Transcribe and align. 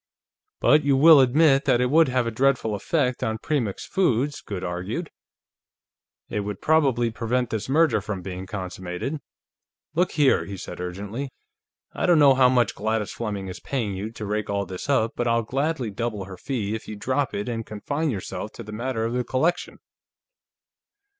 "But 0.59 0.83
you 0.83 0.97
will 0.97 1.19
admit 1.19 1.65
that 1.65 1.79
it 1.79 1.91
would 1.91 2.07
have 2.07 2.25
a 2.25 2.31
dreadful 2.31 2.73
effect 2.73 3.21
on 3.21 3.37
Premix 3.37 3.85
Foods," 3.85 4.41
Goode 4.41 4.63
argued. 4.63 5.11
"It 6.27 6.39
would 6.39 6.59
probably 6.59 7.11
prevent 7.11 7.51
this 7.51 7.69
merger 7.69 8.01
from 8.01 8.23
being 8.23 8.47
consummated. 8.47 9.19
Look 9.93 10.13
here," 10.13 10.45
he 10.45 10.57
said 10.57 10.81
urgently. 10.81 11.29
"I 11.93 12.07
don't 12.07 12.17
know 12.17 12.33
how 12.33 12.49
much 12.49 12.73
Gladys 12.73 13.11
Fleming 13.11 13.47
is 13.47 13.59
paying 13.59 13.93
you 13.93 14.09
to 14.13 14.25
rake 14.25 14.49
all 14.49 14.65
this 14.65 14.89
up, 14.89 15.11
but 15.15 15.27
I'll 15.27 15.43
gladly 15.43 15.91
double 15.91 16.25
her 16.25 16.35
fee 16.35 16.73
if 16.73 16.87
you 16.87 16.95
drop 16.95 17.35
it 17.35 17.47
and 17.47 17.63
confine 17.63 18.09
yourself 18.09 18.53
to 18.53 18.63
the 18.63 18.71
matter 18.71 19.05
of 19.05 19.13
the 19.13 19.23
collection." 19.23 19.77